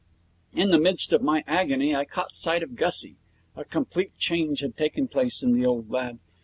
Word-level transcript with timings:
In 0.51 0.71
the 0.71 0.79
midst 0.79 1.13
of 1.13 1.21
my 1.21 1.43
agony 1.45 1.95
I 1.95 2.05
caught 2.05 2.33
sight 2.33 2.63
of 2.63 2.75
Gussie. 2.75 3.17
A 3.55 3.63
complete 3.63 4.17
change 4.17 4.61
had 4.61 4.75
taken 4.75 5.07
place 5.07 5.43
in 5.43 5.53
the 5.53 5.63
old 5.63 5.91
lad. 5.91 6.17